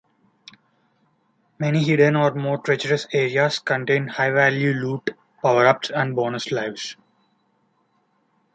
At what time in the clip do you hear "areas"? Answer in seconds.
3.13-3.59